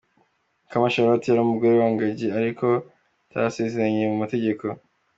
[0.63, 2.67] Mukamana Charlotte yari umugore wa Gangi ariko
[3.23, 4.65] batarasezeranye mu mategeko.